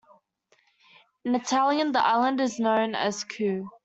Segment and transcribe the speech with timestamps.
[1.25, 3.69] In Italian, the island is known as "Coo".